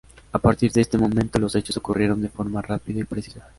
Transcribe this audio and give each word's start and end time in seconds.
A 0.31 0.39
partir 0.39 0.71
de 0.71 0.81
este 0.81 0.97
momento, 0.97 1.37
los 1.37 1.53
hechos 1.53 1.77
ocurrieron 1.77 2.23
de 2.23 2.29
forma 2.29 2.63
rápida 2.63 3.01
y 3.01 3.03
precisa. 3.03 3.47